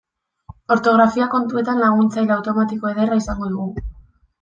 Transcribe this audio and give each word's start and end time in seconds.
Ortografia 0.75 1.27
kontuetan 1.35 1.85
laguntzaile 1.85 2.37
automatiko 2.41 2.95
ederra 2.97 3.23
izango 3.25 3.57
dugu. 3.59 3.91